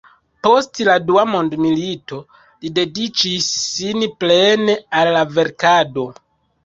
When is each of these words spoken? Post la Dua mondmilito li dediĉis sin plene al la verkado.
Post 0.45 0.79
la 0.87 0.95
Dua 1.09 1.25
mondmilito 1.33 2.19
li 2.63 2.71
dediĉis 2.79 3.51
sin 3.67 4.07
plene 4.25 4.77
al 5.03 5.13
la 5.19 5.23
verkado. 5.39 6.07